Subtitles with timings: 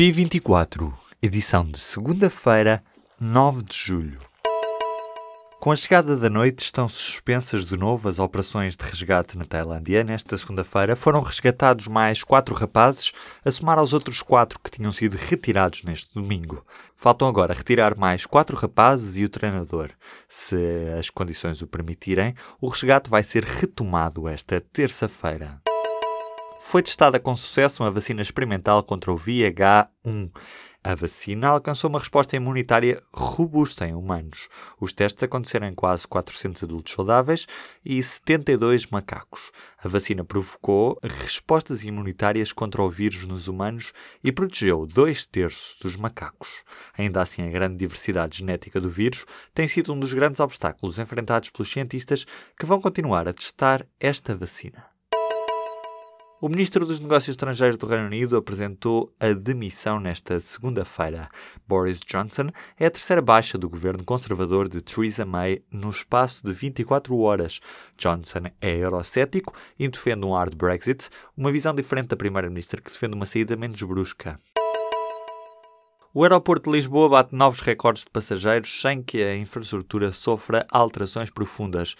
[0.00, 2.82] P24, edição de segunda-feira,
[3.20, 4.18] 9 de julho.
[5.60, 10.02] Com a chegada da noite, estão suspensas de novo as operações de resgate na Tailândia.
[10.02, 13.12] Nesta segunda-feira foram resgatados mais quatro rapazes,
[13.44, 16.64] a somar aos outros quatro que tinham sido retirados neste domingo.
[16.96, 19.90] Faltam agora retirar mais quatro rapazes e o treinador.
[20.26, 20.56] Se
[20.98, 25.60] as condições o permitirem, o resgate vai ser retomado esta terça-feira.
[26.62, 30.30] Foi testada com sucesso uma vacina experimental contra o VH1.
[30.84, 34.48] A vacina alcançou uma resposta imunitária robusta em humanos.
[34.78, 37.46] Os testes aconteceram em quase 400 adultos saudáveis
[37.84, 39.52] e 72 macacos.
[39.82, 45.96] A vacina provocou respostas imunitárias contra o vírus nos humanos e protegeu dois terços dos
[45.96, 46.62] macacos.
[46.96, 49.24] Ainda assim, a grande diversidade genética do vírus
[49.54, 52.26] tem sido um dos grandes obstáculos enfrentados pelos cientistas
[52.58, 54.89] que vão continuar a testar esta vacina.
[56.42, 61.28] O ministro dos Negócios Estrangeiros do Reino Unido apresentou a demissão nesta segunda-feira.
[61.68, 62.46] Boris Johnson
[62.78, 67.60] é a terceira baixa do governo conservador de Theresa May no espaço de 24 horas.
[67.98, 73.14] Johnson é eurocético e defende um hard Brexit, uma visão diferente da primeira-ministra que defende
[73.14, 74.40] uma saída menos brusca.
[76.14, 81.28] O aeroporto de Lisboa bate novos recordes de passageiros sem que a infraestrutura sofra alterações
[81.28, 81.94] profundas.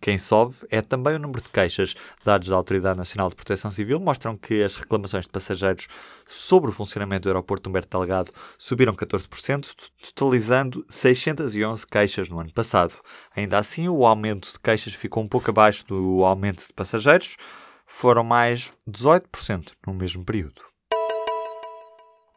[0.00, 1.94] Quem sobe é também o número de queixas.
[2.24, 5.88] Dados da Autoridade Nacional de Proteção Civil mostram que as reclamações de passageiros
[6.26, 9.74] sobre o funcionamento do aeroporto Humberto Delgado subiram 14%,
[10.14, 12.94] totalizando 611 queixas no ano passado.
[13.34, 17.36] Ainda assim, o aumento de queixas ficou um pouco abaixo do aumento de passageiros,
[17.84, 20.68] foram mais 18% no mesmo período.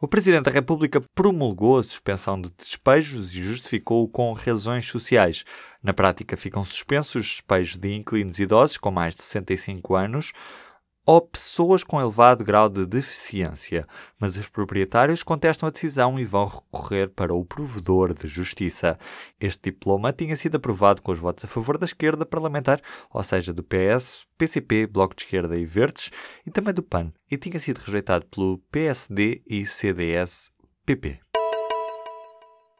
[0.04, 5.44] O Presidente da República promulgou a suspensão de despejos e justificou-o com razões sociais.
[5.80, 10.32] Na prática, ficam suspensos os despejos de inquilinos idosos com mais de 65 anos,
[11.04, 13.86] ou pessoas com elevado grau de deficiência,
[14.18, 18.98] mas os proprietários contestam a decisão e vão recorrer para o provedor de justiça.
[19.40, 22.80] Este diploma tinha sido aprovado com os votos a favor da esquerda parlamentar,
[23.12, 26.10] ou seja, do PS, PCP, Bloco de Esquerda e Verdes,
[26.46, 31.31] e também do PAN, e tinha sido rejeitado pelo PSD e CDS-PP.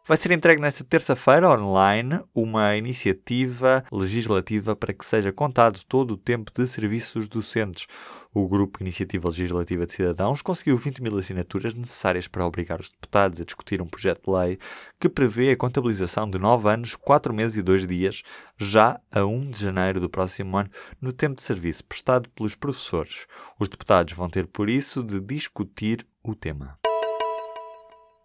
[0.05, 6.17] Vai ser entregue nesta terça-feira online uma iniciativa legislativa para que seja contado todo o
[6.17, 7.87] tempo de serviços docentes.
[8.35, 13.41] O Grupo Iniciativa Legislativa de Cidadãos conseguiu 20 mil assinaturas necessárias para obrigar os deputados
[13.41, 14.59] a discutir um projeto de lei
[14.99, 18.25] que prevê a contabilização de 9 anos, 4 meses e 2 dias,
[18.59, 20.71] já a 1 de janeiro do próximo ano,
[21.01, 23.29] no tempo de serviço prestado pelos professores.
[23.57, 26.81] Os deputados vão ter, por isso, de discutir o tema.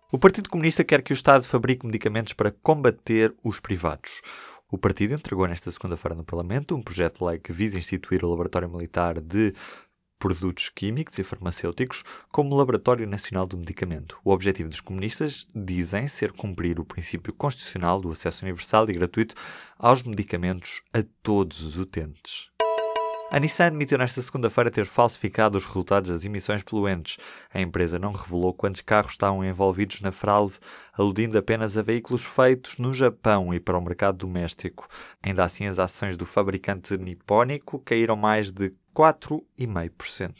[0.10, 4.22] O Partido Comunista quer que o Estado fabrique medicamentos para combater os privados.
[4.72, 8.30] O partido entregou nesta segunda-feira no Parlamento um projeto de lei que visa instituir o
[8.30, 9.54] Laboratório Militar de
[10.18, 14.18] Produtos Químicos e Farmacêuticos como Laboratório Nacional do Medicamento.
[14.24, 19.36] O objetivo dos comunistas dizem ser cumprir o princípio constitucional do acesso universal e gratuito
[19.78, 22.50] aos medicamentos a todos os utentes.
[23.30, 27.18] A Nissan admitiu nesta segunda-feira ter falsificado os resultados das emissões poluentes.
[27.54, 30.58] A empresa não revelou quantos carros estavam envolvidos na fraude,
[30.94, 34.88] aludindo apenas a veículos feitos no Japão e para o mercado doméstico.
[35.22, 40.34] Ainda assim, as ações do fabricante nipónico caíram mais de 4,5%.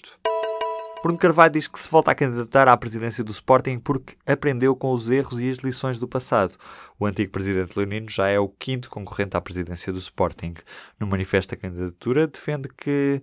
[1.08, 4.92] Bruno Carvalho diz que se volta a candidatar à presidência do Sporting porque aprendeu com
[4.92, 6.58] os erros e as lições do passado.
[7.00, 10.56] O antigo presidente leonino já é o quinto concorrente à presidência do Sporting.
[11.00, 13.22] No manifesto da candidatura, defende que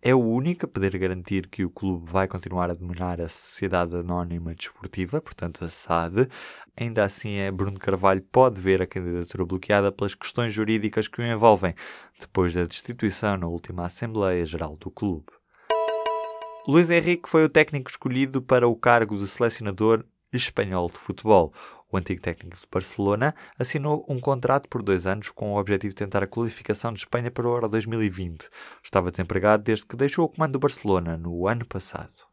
[0.00, 3.96] é o único a poder garantir que o clube vai continuar a dominar a Sociedade
[3.96, 6.28] Anónima Desportiva, portanto a SAD.
[6.76, 11.26] Ainda assim, é Bruno Carvalho pode ver a candidatura bloqueada pelas questões jurídicas que o
[11.26, 11.74] envolvem,
[12.20, 15.37] depois da destituição na última Assembleia Geral do clube.
[16.68, 21.50] Luís Henrique foi o técnico escolhido para o cargo de selecionador espanhol de futebol.
[21.90, 25.96] O antigo técnico de Barcelona assinou um contrato por dois anos com o objetivo de
[25.96, 28.50] tentar a qualificação de Espanha para o Euro 2020.
[28.84, 32.27] Estava desempregado desde que deixou o comando do Barcelona no ano passado.